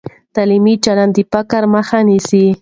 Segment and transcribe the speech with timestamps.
[0.35, 2.45] تعلیمي چلند د فقر مخه نیسي.